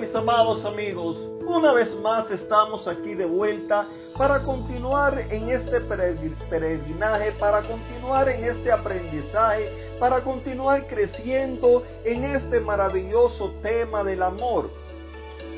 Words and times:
mis 0.00 0.14
amados 0.14 0.64
amigos? 0.64 1.18
Una 1.46 1.74
vez 1.74 1.94
más 1.96 2.30
estamos 2.30 2.88
aquí 2.88 3.14
de 3.14 3.26
vuelta 3.26 3.86
para 4.16 4.42
continuar 4.42 5.26
en 5.30 5.50
este 5.50 5.78
peregrinaje, 5.80 7.32
para 7.32 7.60
continuar 7.62 8.30
en 8.30 8.44
este 8.44 8.72
aprendizaje, 8.72 9.96
para 10.00 10.24
continuar 10.24 10.86
creciendo 10.86 11.82
en 12.04 12.24
este 12.24 12.60
maravilloso 12.60 13.52
tema 13.62 14.02
del 14.02 14.22
amor. 14.22 14.70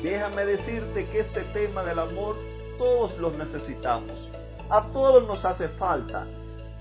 Déjame 0.01 0.45
decirte 0.45 1.05
que 1.07 1.21
este 1.21 1.41
tema 1.53 1.81
del 1.83 1.99
amor 1.99 2.35
todos 2.77 3.17
lo 3.19 3.31
necesitamos. 3.31 4.29
A 4.69 4.83
todos 4.91 5.25
nos 5.25 5.45
hace 5.45 5.69
falta. 5.69 6.27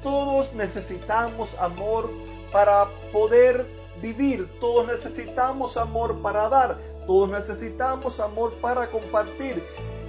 Todos 0.02 0.52
necesitamos 0.54 1.48
amor 1.60 2.10
para 2.50 2.88
poder 3.12 3.64
vivir. 4.00 4.48
Todos 4.58 4.88
necesitamos 4.88 5.76
amor 5.76 6.20
para 6.22 6.48
dar. 6.48 6.91
Todos 7.06 7.30
necesitamos 7.30 8.18
amor 8.20 8.54
para 8.60 8.90
compartir. 8.90 9.62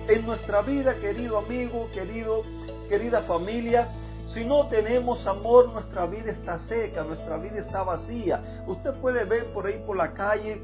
En 0.08 0.26
nuestra 0.26 0.62
vida, 0.62 0.96
querido 1.00 1.38
amigo, 1.38 1.88
querido, 1.94 2.44
querida 2.90 3.22
familia, 3.22 3.90
si 4.26 4.44
no 4.46 4.68
tenemos 4.68 5.28
amor, 5.28 5.70
nuestra 5.70 6.06
vida 6.06 6.32
está 6.32 6.58
seca, 6.58 7.04
nuestra 7.04 7.38
vida 7.38 7.60
está 7.60 7.84
vacía. 7.84 8.64
Usted 8.68 8.94
puede 8.96 9.26
ver 9.26 9.54
por 9.54 9.68
ahí 9.68 9.82
por 9.86 9.96
la 9.96 10.14
calle 10.14 10.62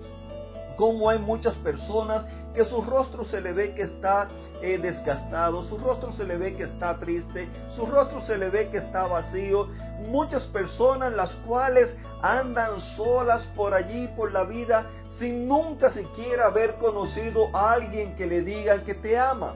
cómo 0.75 1.09
hay 1.09 1.19
muchas 1.19 1.53
personas 1.55 2.25
que 2.53 2.65
su 2.65 2.81
rostro 2.81 3.23
se 3.23 3.41
le 3.41 3.53
ve 3.53 3.73
que 3.73 3.83
está 3.83 4.27
eh, 4.61 4.77
desgastado, 4.77 5.63
su 5.63 5.77
rostro 5.77 6.11
se 6.13 6.23
le 6.23 6.37
ve 6.37 6.55
que 6.55 6.63
está 6.63 6.97
triste, 6.99 7.47
su 7.75 7.85
rostro 7.85 8.19
se 8.21 8.37
le 8.37 8.49
ve 8.49 8.69
que 8.69 8.77
está 8.77 9.07
vacío. 9.07 9.67
Muchas 10.07 10.45
personas 10.47 11.13
las 11.13 11.33
cuales 11.47 11.95
andan 12.21 12.79
solas 12.81 13.43
por 13.55 13.73
allí, 13.73 14.07
por 14.15 14.31
la 14.31 14.43
vida, 14.43 14.89
sin 15.17 15.47
nunca 15.47 15.89
siquiera 15.89 16.47
haber 16.47 16.75
conocido 16.75 17.55
a 17.55 17.73
alguien 17.73 18.15
que 18.15 18.25
le 18.25 18.41
diga 18.41 18.83
que 18.83 18.95
te 18.95 19.17
ama. 19.17 19.53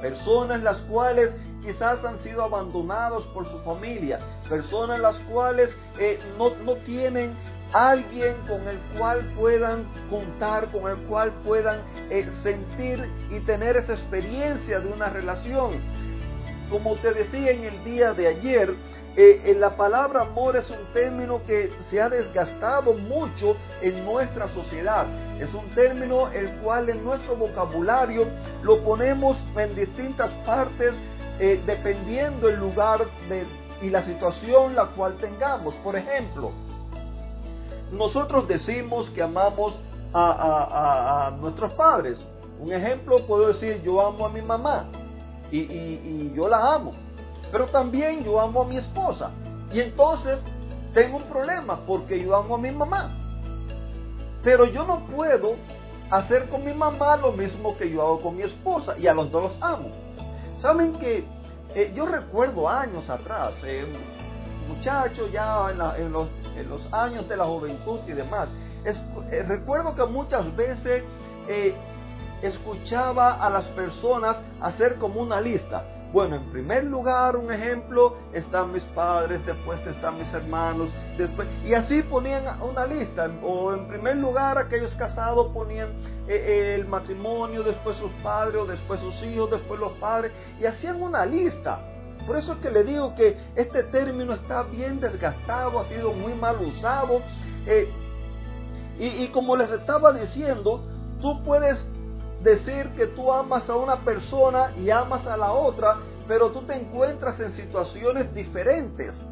Personas 0.00 0.62
las 0.62 0.78
cuales 0.82 1.36
quizás 1.62 2.04
han 2.04 2.18
sido 2.18 2.42
abandonados 2.42 3.26
por 3.28 3.46
su 3.46 3.58
familia, 3.60 4.20
personas 4.48 5.00
las 5.00 5.18
cuales 5.20 5.74
eh, 5.98 6.20
no, 6.36 6.50
no 6.56 6.74
tienen 6.84 7.34
alguien 7.72 8.36
con 8.46 8.66
el 8.68 8.78
cual 8.96 9.32
puedan 9.36 9.84
contar, 10.08 10.70
con 10.70 10.90
el 10.90 10.96
cual 11.06 11.32
puedan 11.44 11.80
eh, 12.10 12.28
sentir 12.42 13.08
y 13.30 13.40
tener 13.40 13.76
esa 13.76 13.94
experiencia 13.94 14.80
de 14.80 14.88
una 14.88 15.08
relación. 15.08 15.80
Como 16.70 16.96
te 16.96 17.12
decía 17.12 17.50
en 17.50 17.64
el 17.64 17.84
día 17.84 18.14
de 18.14 18.28
ayer, 18.28 18.74
eh, 19.16 19.54
la 19.60 19.76
palabra 19.76 20.22
amor 20.22 20.56
es 20.56 20.68
un 20.70 20.92
término 20.92 21.40
que 21.46 21.70
se 21.78 22.00
ha 22.02 22.08
desgastado 22.08 22.94
mucho 22.94 23.56
en 23.80 24.04
nuestra 24.04 24.48
sociedad. 24.48 25.06
Es 25.38 25.54
un 25.54 25.68
término 25.70 26.32
el 26.32 26.50
cual 26.56 26.88
en 26.90 27.04
nuestro 27.04 27.36
vocabulario 27.36 28.26
lo 28.62 28.82
ponemos 28.82 29.40
en 29.56 29.76
distintas 29.76 30.32
partes 30.44 30.94
eh, 31.38 31.60
dependiendo 31.64 32.48
el 32.48 32.56
lugar 32.56 33.06
y 33.82 33.90
la 33.90 34.02
situación 34.02 34.74
la 34.74 34.86
cual 34.86 35.16
tengamos. 35.18 35.76
Por 35.76 35.96
ejemplo, 35.96 36.52
nosotros 37.94 38.46
decimos 38.48 39.08
que 39.10 39.22
amamos 39.22 39.74
a, 40.12 41.32
nuestros 41.40 41.72
padres. 41.74 42.18
Un 42.60 42.72
ejemplo, 42.72 43.26
puedo 43.26 43.48
decir, 43.48 43.82
yo 43.82 44.00
amo 44.00 44.26
a 44.26 44.28
mi 44.28 44.40
mamá 44.40 44.86
y, 45.50 46.32
yo 46.34 46.48
la 46.48 46.74
amo. 46.74 46.92
Pero 47.50 47.66
también 47.66 48.24
yo 48.24 48.40
amo 48.40 48.62
a 48.62 48.66
mi 48.66 48.76
esposa. 48.76 49.30
Y 49.72 49.80
entonces 49.80 50.38
tengo 50.92 51.16
un 51.18 51.24
problema 51.24 51.80
porque 51.86 52.22
yo 52.22 52.36
amo 52.36 52.56
a 52.56 52.58
mi 52.58 52.70
mamá. 52.70 53.10
Pero 54.42 54.66
yo 54.66 54.84
no 54.84 55.06
puedo 55.06 55.56
hacer 56.10 56.48
con 56.48 56.64
mi 56.64 56.74
mamá 56.74 57.16
lo 57.16 57.32
mismo 57.32 57.76
que 57.76 57.90
yo 57.90 58.02
hago 58.02 58.20
con 58.20 58.36
mi 58.36 58.42
esposa. 58.42 58.96
Y 58.98 59.06
a 59.06 59.14
los 59.14 59.30
dos 59.30 59.42
los 59.42 59.62
amo. 59.62 59.88
Saben 60.58 60.94
que 60.94 61.24
eh, 61.74 61.92
yo 61.94 62.06
recuerdo 62.06 62.68
años 62.68 63.10
atrás, 63.10 63.56
eh, 63.64 63.84
muchachos 64.68 65.30
ya 65.32 65.70
en, 65.70 66.12
los, 66.12 66.28
en, 66.56 66.68
los, 66.68 66.92
años 66.92 67.28
de 67.28 67.36
la 67.36 67.44
juventud 67.44 68.00
y 68.06 68.12
demás. 68.12 68.48
Eh, 68.84 69.42
recuerdo 69.46 69.94
que 69.94 70.04
muchas 70.04 70.54
veces 70.56 71.02
eh, 71.48 71.74
escuchaba 72.42 73.44
a 73.44 73.50
las 73.50 73.64
personas 73.66 74.38
hacer 74.60 74.96
como 74.96 75.20
una 75.20 75.40
lista. 75.40 75.84
Bueno, 76.14 76.36
en 76.36 76.44
primer 76.52 76.84
lugar, 76.84 77.36
un 77.36 77.52
ejemplo, 77.52 78.16
están 78.32 78.72
mis 78.72 78.84
padres, 78.84 79.44
después 79.44 79.84
están 79.84 80.16
mis 80.16 80.32
hermanos, 80.32 80.88
después, 81.18 81.48
y 81.64 81.74
así 81.74 82.02
ponían 82.02 82.62
una 82.62 82.86
lista. 82.86 83.28
O 83.42 83.74
en 83.74 83.88
primer 83.88 84.18
lugar, 84.18 84.56
aquellos 84.56 84.94
casados 84.94 85.52
ponían 85.52 85.88
eh, 86.28 86.76
el 86.78 86.86
matrimonio, 86.86 87.64
después 87.64 87.96
sus 87.96 88.12
padres, 88.22 88.62
o 88.62 88.64
después 88.64 89.00
sus 89.00 89.24
hijos, 89.24 89.50
después 89.50 89.80
los 89.80 89.90
padres, 89.94 90.30
y 90.60 90.66
hacían 90.66 91.02
una 91.02 91.26
lista. 91.26 91.80
Por 92.26 92.36
eso 92.36 92.52
es 92.52 92.58
que 92.58 92.70
le 92.70 92.84
digo 92.84 93.14
que 93.14 93.36
este 93.54 93.82
término 93.84 94.32
está 94.32 94.62
bien 94.62 95.00
desgastado, 95.00 95.78
ha 95.78 95.84
sido 95.84 96.12
muy 96.12 96.34
mal 96.34 96.60
usado. 96.60 97.20
Eh, 97.66 97.92
y, 98.98 99.28
como 99.28 99.56
les 99.56 99.70
estaba 99.70 100.12
diciendo, 100.12 100.84
tú 101.20 101.42
puedes 101.42 101.84
decir 102.42 102.90
que 102.90 103.08
tú 103.08 103.32
amas 103.32 103.68
a 103.68 103.74
una 103.74 103.96
persona 104.04 104.72
y 104.76 104.90
amas 104.90 105.26
a 105.26 105.36
la 105.36 105.52
otra, 105.52 105.98
pero 106.28 106.50
tú 106.50 106.62
te 106.62 106.74
encuentras 106.74 107.40
en 107.40 107.50
situaciones 107.50 108.32
diferentes. 108.32 109.24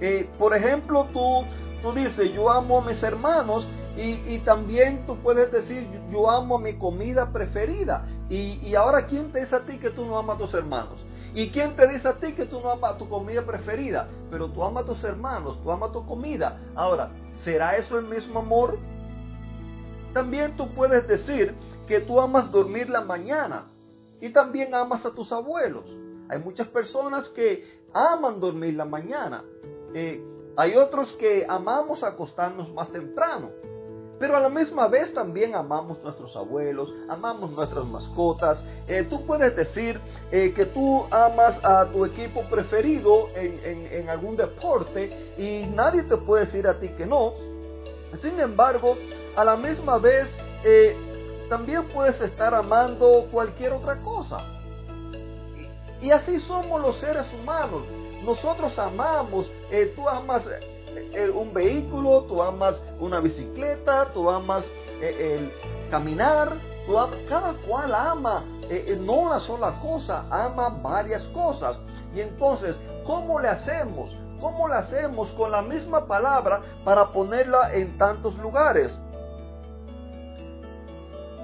Eh, 0.00 0.28
por 0.38 0.54
ejemplo, 0.54 1.06
tú, 1.12 1.44
tú 1.80 1.92
dices, 1.92 2.32
yo 2.34 2.50
amo 2.50 2.78
a 2.78 2.84
mis 2.84 3.02
hermanos 3.02 3.66
y, 3.96 4.34
y, 4.34 4.38
también 4.40 5.06
tú 5.06 5.16
puedes 5.16 5.50
decir, 5.50 5.88
yo 6.12 6.30
amo 6.30 6.58
mi 6.58 6.74
comida 6.74 7.32
preferida. 7.32 8.06
Y, 8.28 8.60
y 8.62 8.74
ahora, 8.74 9.06
¿quién 9.06 9.32
te 9.32 9.40
dice 9.40 9.56
a 9.56 9.60
ti 9.60 9.78
que 9.78 9.90
tú 9.90 10.04
no 10.04 10.18
amas 10.18 10.36
a 10.36 10.40
tus 10.40 10.54
hermanos? 10.54 11.02
¿Y 11.34 11.50
quién 11.50 11.76
te 11.76 11.86
dice 11.88 12.08
a 12.08 12.14
ti 12.14 12.32
que 12.32 12.46
tú 12.46 12.60
no 12.60 12.70
amas 12.70 12.96
tu 12.98 13.08
comida 13.08 13.42
preferida? 13.42 14.08
Pero 14.30 14.50
tú 14.50 14.64
amas 14.64 14.84
a 14.84 14.86
tus 14.86 15.04
hermanos, 15.04 15.62
tú 15.62 15.70
amas 15.70 15.92
tu 15.92 16.04
comida. 16.06 16.58
Ahora, 16.74 17.10
¿será 17.44 17.76
eso 17.76 17.98
el 17.98 18.06
mismo 18.06 18.40
amor? 18.40 18.78
También 20.12 20.56
tú 20.56 20.68
puedes 20.74 21.06
decir 21.06 21.54
que 21.86 22.00
tú 22.00 22.20
amas 22.20 22.50
dormir 22.50 22.88
la 22.88 23.02
mañana 23.02 23.66
y 24.20 24.30
también 24.30 24.74
amas 24.74 25.04
a 25.04 25.10
tus 25.10 25.30
abuelos. 25.32 25.84
Hay 26.28 26.38
muchas 26.40 26.68
personas 26.68 27.28
que 27.28 27.82
aman 27.92 28.40
dormir 28.40 28.74
la 28.74 28.84
mañana. 28.84 29.44
Eh, 29.94 30.22
hay 30.56 30.76
otros 30.76 31.12
que 31.14 31.46
amamos 31.48 32.02
acostarnos 32.02 32.72
más 32.72 32.90
temprano. 32.90 33.50
Pero 34.18 34.36
a 34.36 34.40
la 34.40 34.48
misma 34.48 34.88
vez 34.88 35.14
también 35.14 35.54
amamos 35.54 36.02
nuestros 36.02 36.34
abuelos, 36.34 36.92
amamos 37.08 37.52
nuestras 37.52 37.84
mascotas. 37.84 38.64
Eh, 38.88 39.06
tú 39.08 39.24
puedes 39.24 39.54
decir 39.54 40.00
eh, 40.32 40.52
que 40.54 40.66
tú 40.66 41.04
amas 41.10 41.64
a 41.64 41.86
tu 41.86 42.04
equipo 42.04 42.42
preferido 42.50 43.28
en, 43.36 44.08
algún 44.08 44.36
deporte 44.36 45.34
y 45.36 45.66
nadie 45.66 46.02
te 46.02 46.16
puede 46.16 46.46
decir 46.46 46.66
a 46.66 46.78
ti 46.78 46.88
que 46.88 47.06
no. 47.06 47.34
Sin 48.20 48.40
embargo, 48.40 48.96
a 49.36 49.44
la 49.44 49.56
misma 49.56 49.98
vez 49.98 50.28
eh, 50.64 50.96
también 51.48 51.86
puedes 51.88 52.20
estar 52.20 52.54
amando 52.54 53.28
cualquier 53.30 53.72
otra 53.72 54.00
cosa. 54.02 54.44
Y, 56.00 56.10
así 56.10 56.40
somos 56.40 56.80
los 56.80 56.96
seres 56.96 57.26
humanos. 57.34 57.82
Nosotros 58.24 58.76
amamos, 58.78 59.50
tú 59.94 60.08
amas 60.08 60.48
un 61.34 61.52
vehículo, 61.52 62.22
tú 62.22 62.42
amas 62.42 62.82
una 63.00 63.20
bicicleta, 63.20 64.12
tú 64.12 64.28
amas 64.30 64.68
eh, 65.00 65.38
el 65.38 65.90
caminar, 65.90 66.56
cada 67.28 67.52
cual 67.66 67.94
ama 67.94 68.44
eh, 68.70 68.98
no 69.00 69.12
una 69.14 69.40
sola 69.40 69.78
cosa, 69.80 70.24
ama 70.30 70.68
varias 70.68 71.22
cosas. 71.28 71.78
Y 72.14 72.20
entonces, 72.20 72.76
¿cómo 73.04 73.40
le 73.40 73.48
hacemos? 73.48 74.14
¿Cómo 74.40 74.68
le 74.68 74.76
hacemos 74.76 75.32
con 75.32 75.50
la 75.50 75.62
misma 75.62 76.06
palabra 76.06 76.60
para 76.84 77.08
ponerla 77.08 77.74
en 77.74 77.98
tantos 77.98 78.38
lugares? 78.38 78.98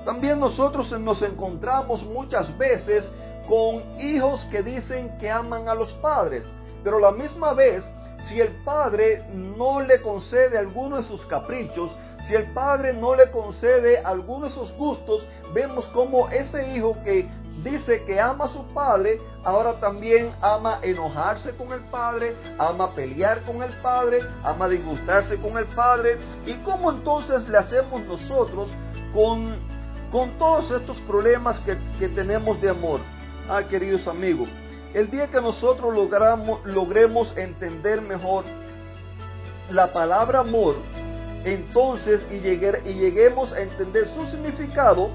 También 0.05 0.39
nosotros 0.39 0.91
nos 1.01 1.23
encontramos 1.23 2.05
muchas 2.05 2.57
veces 2.59 3.09
con 3.49 3.83
hijos 4.01 4.45
que 4.47 4.63
dicen 4.63 5.17
que 5.19 5.31
aman 5.31 5.69
a 5.69 5.75
los 5.75 5.93
padres, 5.95 6.51
pero 6.83 7.01
la 7.01 7.11
misma 7.11 7.55
vez 7.55 7.85
si 8.29 8.41
el 8.41 8.49
padre 8.65 9.25
no 9.33 9.81
le 9.81 10.01
concede 10.01 10.59
alguno 10.59 10.97
de 10.97 11.03
sus 11.05 11.25
caprichos, 11.27 11.95
si 12.27 12.35
el 12.35 12.53
padre 12.53 12.95
no 12.95 13.15
le 13.15 13.31
concede 13.31 13.99
alguno 13.99 14.47
de 14.47 14.53
sus 14.53 14.73
gustos, 14.73 15.27
vemos 15.53 15.87
como 15.89 16.29
ese 16.31 16.75
hijo 16.75 16.97
que 17.05 17.29
dice 17.63 18.03
que 18.05 18.21
ama 18.21 18.47
a 18.47 18.49
su 18.49 18.65
padre, 18.69 19.21
ahora 19.45 19.75
también 19.75 20.33
ama 20.41 20.79
enojarse 20.83 21.55
con 21.55 21.73
el 21.73 21.81
padre, 21.83 22.35
ama 22.59 22.95
pelear 22.95 23.43
con 23.43 23.63
el 23.63 23.73
padre, 23.81 24.21
ama 24.43 24.69
disgustarse 24.69 25.37
con 25.37 25.59
el 25.59 25.67
padre. 25.67 26.19
¿Y 26.47 26.55
cómo 26.65 26.91
entonces 26.91 27.47
le 27.49 27.59
hacemos 27.59 28.03
nosotros 28.03 28.71
con, 29.13 29.57
con 30.11 30.39
todos 30.39 30.71
estos 30.71 30.99
problemas 31.03 31.61
que, 31.61 31.77
que 31.99 32.09
tenemos 32.09 32.61
de 32.61 32.71
amor? 32.71 33.01
Ah, 33.49 33.63
queridos 33.69 34.09
amigos, 34.09 34.49
el 34.95 35.11
día 35.11 35.29
que 35.29 35.41
nosotros 35.41 35.93
logramos, 35.93 36.65
logremos 36.65 37.37
entender 37.37 38.01
mejor 38.01 38.45
la 39.71 39.93
palabra 39.93 40.41
amor, 40.41 40.77
entonces 41.45 42.25
y, 42.31 42.37
y 42.37 42.95
lleguemos 42.95 43.53
a 43.53 43.61
entender 43.61 44.09
su 44.09 44.25
significado, 44.27 45.11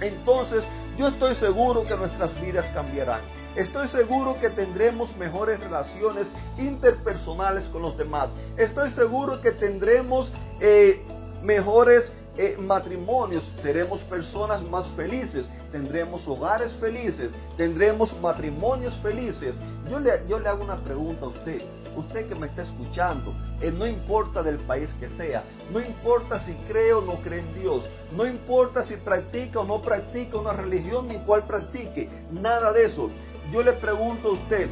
entonces 0.00 0.66
yo 0.96 1.08
estoy 1.08 1.34
seguro 1.34 1.84
que 1.84 1.96
nuestras 1.96 2.40
vidas 2.40 2.66
cambiarán. 2.72 3.20
Estoy 3.56 3.88
seguro 3.88 4.38
que 4.40 4.48
tendremos 4.48 5.14
mejores 5.16 5.58
relaciones 5.58 6.28
interpersonales 6.56 7.64
con 7.64 7.82
los 7.82 7.96
demás. 7.96 8.32
Estoy 8.56 8.90
seguro 8.90 9.40
que 9.40 9.50
tendremos 9.50 10.32
eh, 10.60 11.02
mejores 11.42 12.12
matrimonios, 12.58 13.50
seremos 13.62 14.00
personas 14.02 14.62
más 14.62 14.88
felices, 14.90 15.50
tendremos 15.72 16.26
hogares 16.26 16.72
felices, 16.74 17.32
tendremos 17.56 18.18
matrimonios 18.20 18.94
felices. 19.02 19.58
Yo 19.90 20.00
le, 20.00 20.22
yo 20.28 20.38
le 20.38 20.48
hago 20.48 20.64
una 20.64 20.76
pregunta 20.76 21.26
a 21.26 21.28
usted, 21.28 21.62
usted 21.96 22.28
que 22.28 22.34
me 22.34 22.46
está 22.46 22.62
escuchando, 22.62 23.34
eh, 23.60 23.70
no 23.70 23.86
importa 23.86 24.42
del 24.42 24.58
país 24.58 24.94
que 25.00 25.08
sea, 25.10 25.42
no 25.72 25.80
importa 25.80 26.44
si 26.46 26.54
cree 26.68 26.92
o 26.92 27.00
no 27.00 27.16
cree 27.16 27.40
en 27.40 27.60
Dios, 27.60 27.84
no 28.12 28.26
importa 28.26 28.86
si 28.86 28.96
practica 28.96 29.60
o 29.60 29.64
no 29.64 29.82
practica 29.82 30.38
una 30.38 30.52
religión 30.52 31.08
ni 31.08 31.18
cuál 31.20 31.42
practique, 31.44 32.08
nada 32.30 32.72
de 32.72 32.86
eso. 32.86 33.10
Yo 33.52 33.62
le 33.62 33.72
pregunto 33.72 34.28
a 34.28 34.32
usted, 34.32 34.68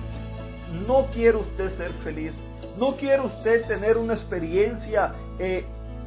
¿no 0.87 1.06
quiere 1.06 1.38
usted 1.38 1.70
ser 1.70 1.93
feliz? 2.05 2.38
¿No 2.78 2.96
quiere 2.96 3.22
usted 3.22 3.66
tener 3.66 3.99
una 3.99 4.14
experiencia 4.14 5.12
eh, 5.40 5.66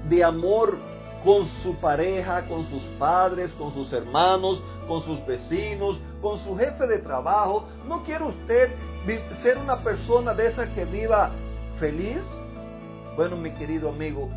de 0.09 0.23
amor 0.23 0.90
con 1.23 1.45
su 1.45 1.75
pareja, 1.75 2.47
con 2.47 2.63
sus 2.63 2.83
padres, 2.99 3.51
con 3.53 3.71
sus 3.71 3.91
hermanos, 3.93 4.61
con 4.87 5.01
sus 5.01 5.25
vecinos, 5.25 5.99
con 6.21 6.39
su 6.39 6.57
jefe 6.57 6.87
de 6.87 6.99
trabajo? 6.99 7.65
¿No 7.87 8.03
quiere 8.03 8.25
usted 8.25 8.71
ser 9.41 9.57
una 9.57 9.83
persona 9.83 10.33
de 10.33 10.47
esa 10.47 10.73
que 10.73 10.85
viva 10.85 11.31
feliz? 11.79 12.25
Bueno, 13.15 13.35
mi 13.35 13.51
querido 13.51 13.89
amigo, 13.89 14.29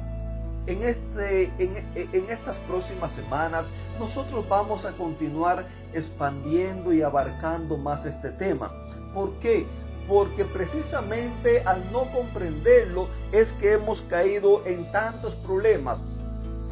en, 0.67 0.83
este, 0.83 1.45
en, 1.59 1.77
en, 1.95 2.31
estas 2.31 2.57
próximas 2.67 3.13
semanas 3.13 3.67
nosotros 3.99 4.49
vamos 4.49 4.85
a 4.85 4.93
continuar 4.93 5.67
expandiendo 5.93 6.93
y 6.93 7.03
abarcando 7.03 7.77
más 7.77 8.05
este 8.07 8.31
tema. 8.31 8.73
¿Por 9.13 9.39
qué? 9.41 9.67
Porque 10.09 10.45
precisamente 10.45 11.63
al 11.63 11.91
no 11.93 12.11
comprenderlo 12.13 13.09
es 13.31 13.51
que 13.61 13.75
hemos 13.75 14.03
caído 14.03 14.65
en 14.67 14.91
tantos 14.91 15.35
problemas. 15.37 16.03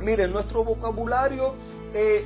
Miren, 0.02 0.32
nuestro 0.32 0.64
vocabulario 0.64 1.54
eh, 1.94 2.24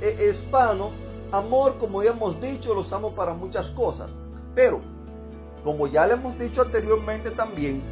eh, 0.00 0.32
hispano, 0.32 0.90
amor, 1.30 1.76
como 1.78 2.02
ya 2.02 2.10
hemos 2.10 2.40
dicho, 2.40 2.74
lo 2.74 2.80
usamos 2.80 3.12
para 3.12 3.34
muchas 3.34 3.68
cosas. 3.70 4.12
Pero, 4.54 4.80
como 5.62 5.86
ya 5.86 6.06
le 6.06 6.14
hemos 6.14 6.38
dicho 6.38 6.62
anteriormente 6.62 7.30
también, 7.32 7.82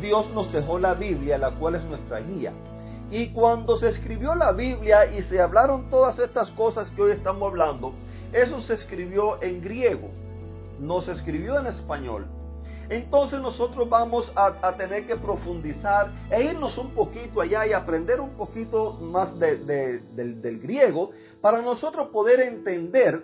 Dios 0.00 0.30
nos 0.30 0.52
dejó 0.52 0.78
la 0.78 0.94
Biblia, 0.94 1.36
la 1.36 1.50
cual 1.50 1.74
es 1.74 1.84
nuestra 1.84 2.20
guía. 2.20 2.52
Y 3.10 3.32
cuando 3.32 3.76
se 3.76 3.88
escribió 3.88 4.36
la 4.36 4.52
Biblia 4.52 5.04
y 5.06 5.22
se 5.22 5.40
hablaron 5.40 5.90
todas 5.90 6.18
estas 6.20 6.50
cosas 6.52 6.90
que 6.90 7.02
hoy 7.02 7.12
estamos 7.12 7.50
hablando, 7.50 7.92
eso 8.32 8.60
se 8.60 8.74
escribió 8.74 9.42
en 9.42 9.60
griego, 9.60 10.10
no 10.78 11.00
se 11.00 11.10
escribió 11.10 11.58
en 11.58 11.66
español. 11.66 12.26
Entonces 12.90 13.40
nosotros 13.40 13.88
vamos 13.88 14.32
a, 14.34 14.76
tener 14.76 15.06
que 15.06 15.14
profundizar 15.16 16.12
e 16.28 16.42
irnos 16.42 16.76
un 16.76 16.90
poquito 16.90 17.40
allá 17.40 17.64
y 17.64 17.72
aprender 17.72 18.20
un 18.20 18.30
poquito 18.30 18.94
más 18.94 19.38
del, 19.38 20.60
griego 20.60 21.10
para 21.40 21.62
nosotros 21.62 22.08
poder 22.08 22.40
entender 22.40 23.22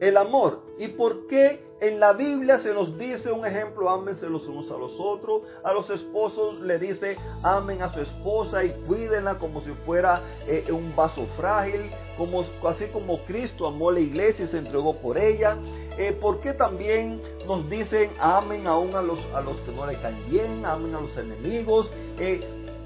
el 0.00 0.16
amor 0.16 0.64
y 0.78 0.88
por 0.88 1.28
qué 1.28 1.72
en 1.82 1.98
la 1.98 2.12
Biblia 2.12 2.60
se 2.60 2.72
nos 2.72 2.96
dice 2.96 3.32
un 3.32 3.44
ejemplo, 3.44 3.90
ámense 3.90 4.28
los 4.28 4.46
unos 4.46 4.70
a 4.70 4.76
los 4.76 5.00
otros. 5.00 5.42
A 5.64 5.72
los 5.72 5.90
esposos 5.90 6.60
le 6.60 6.78
dice, 6.78 7.16
amen 7.42 7.82
a 7.82 7.92
su 7.92 8.02
esposa 8.02 8.62
y 8.62 8.70
cuídenla 8.86 9.36
como 9.36 9.60
si 9.62 9.72
fuera 9.84 10.22
eh, 10.46 10.64
un 10.70 10.94
vaso 10.94 11.26
frágil, 11.36 11.90
como, 12.16 12.44
así 12.68 12.86
como 12.92 13.24
Cristo 13.24 13.66
amó 13.66 13.90
a 13.90 13.94
la 13.94 14.00
iglesia 14.00 14.44
y 14.44 14.48
se 14.48 14.58
entregó 14.58 14.94
por 14.94 15.18
ella. 15.18 15.58
Eh, 15.98 16.12
¿Por 16.12 16.38
qué 16.38 16.52
también 16.52 17.20
nos 17.56 17.68
dicen, 17.68 18.10
amen 18.18 18.66
aún 18.66 18.94
a 18.94 19.02
los, 19.02 19.18
a 19.34 19.40
los 19.40 19.60
que 19.60 19.72
no 19.72 19.86
le 19.86 20.00
caen 20.00 20.30
bien, 20.30 20.64
amen 20.64 20.94
a 20.94 21.00
los 21.00 21.16
enemigos? 21.16 21.90
Eh, 22.18 22.40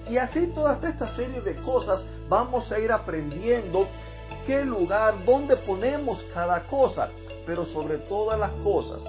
y 0.08 0.18
así 0.18 0.46
toda 0.48 0.78
esta 0.82 1.08
serie 1.08 1.40
de 1.40 1.54
cosas 1.62 2.04
vamos 2.28 2.70
a 2.72 2.78
ir 2.78 2.92
aprendiendo 2.92 3.86
qué 4.46 4.64
lugar, 4.64 5.14
dónde 5.24 5.56
ponemos 5.56 6.24
cada 6.34 6.66
cosa 6.66 7.10
pero 7.46 7.64
sobre 7.64 7.98
todas 7.98 8.38
las 8.38 8.50
cosas, 8.64 9.04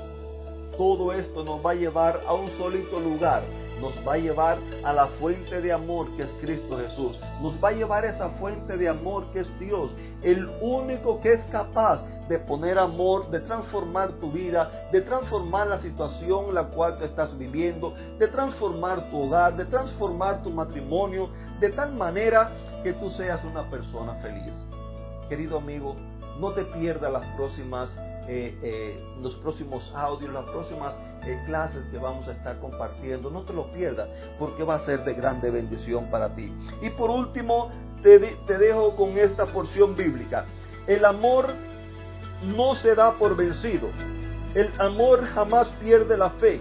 todo 0.78 1.12
esto 1.12 1.44
nos 1.44 1.66
va 1.66 1.72
a 1.72 1.74
llevar 1.76 2.22
a 2.26 2.34
un 2.34 2.52
solito 2.52 3.00
lugar, 3.00 3.44
nos 3.82 3.96
va 4.08 4.14
a 4.14 4.18
llevar 4.18 4.58
a 4.84 4.94
la 4.94 5.08
fuente 5.08 5.62
de 5.62 5.72
amor 5.72 6.16
que 6.16 6.24
es 6.24 6.30
Cristo 6.42 6.78
Jesús, 6.78 7.20
nos 7.42 7.62
va 7.64 7.70
a 7.70 7.74
llevar 7.74 8.06
a 8.06 8.10
esa 8.10 8.30
fuente 8.32 8.78
de 8.78 8.90
amor 8.90 9.32
que 9.32 9.42
es 9.42 9.60
Dios, 9.60 9.94
el 10.22 10.48
único 10.62 11.20
que 11.22 11.34
es 11.34 11.44
capaz 11.46 12.06
de 12.28 12.40
poner 12.40 12.78
amor, 12.78 13.30
de 13.30 13.40
transformar 13.42 14.12
tu 14.14 14.32
vida, 14.32 14.90
de 14.92 15.02
transformar 15.02 15.68
la 15.68 15.80
situación 15.80 16.46
en 16.50 16.56
la 16.56 16.68
cual 16.68 16.98
tú 16.98 17.06
estás 17.06 17.38
viviendo, 17.38 17.94
de 18.20 18.28
transformar 18.28 19.10
tu 19.10 19.24
hogar, 19.24 19.56
de 19.56 19.66
transformar 19.66 20.44
tu 20.44 20.52
matrimonio, 20.52 21.30
de 21.60 21.70
tal 21.70 21.94
manera 21.94 22.52
que 22.84 22.94
tú 22.94 23.10
seas 23.10 23.44
una 23.44 23.70
persona 23.70 24.16
feliz. 24.16 24.70
Querido 25.30 25.58
amigo, 25.58 25.96
no 26.40 26.52
te 26.52 26.64
pierdas 26.66 27.12
las 27.12 27.26
próximas 27.36 27.96
eh, 28.30 28.58
eh, 28.62 29.00
los 29.22 29.36
próximos 29.36 29.90
audios, 29.96 30.34
las 30.34 30.44
próximas 30.50 30.98
eh, 31.26 31.42
clases 31.46 31.86
que 31.92 31.98
vamos 31.98 32.28
a 32.28 32.34
estar 32.34 32.60
compartiendo. 32.60 33.30
No 33.30 33.44
te 33.44 33.54
lo 33.54 33.72
pierdas 33.72 34.10
porque 34.38 34.64
va 34.64 34.76
a 34.76 34.80
ser 34.80 35.06
de 35.06 35.14
grande 35.14 35.50
bendición 35.50 36.12
para 36.12 36.36
ti. 36.36 36.52
Y 36.82 36.90
por 36.90 37.10
último, 37.10 37.72
te, 38.04 38.20
te 38.20 38.58
dejo 38.58 38.98
con 38.98 39.18
esta 39.18 39.46
porción 39.46 39.96
bíblica. 39.96 40.46
El 40.88 41.06
amor 41.06 41.54
no 42.44 42.76
se 42.76 42.96
da 42.96 43.14
por 43.14 43.38
vencido. 43.38 43.90
El 44.54 44.74
amor 44.82 45.26
jamás 45.28 45.70
pierde 45.80 46.18
la 46.18 46.32
fe. 46.32 46.60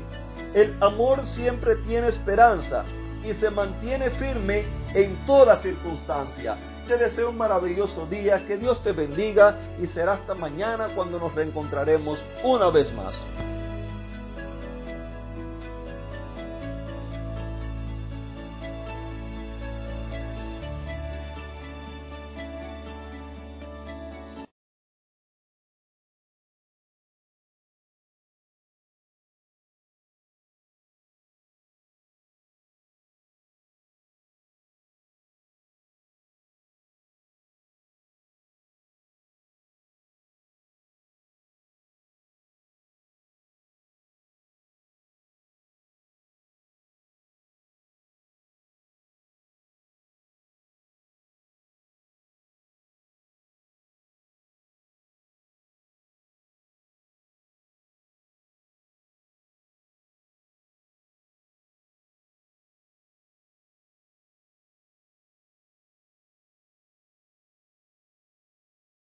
El 0.55 0.81
amor 0.81 1.27
siempre 1.27 1.77
tiene 1.77 2.09
esperanza 2.09 2.85
y 3.25 3.35
se 3.35 3.51
mantiene 3.51 4.11
firme 4.11 4.67
en 4.95 5.27
toda 5.27 5.57
circunstancia. 5.59 6.57
Te 6.87 6.97
deseo 6.97 7.31
un 7.31 7.37
maravilloso 7.37 8.07
día, 8.07 8.47
que 8.47 8.57
Dios 8.57 8.81
te 8.85 8.93
bendiga 8.93 9.59
y 9.77 9.89
será 9.89 10.13
hasta 10.13 10.37
mañana 10.37 10.95
cuando 10.95 11.19
nos 11.19 11.35
reencontraremos 11.35 12.25
una 12.45 12.71
vez 12.71 12.93
más. 12.93 13.25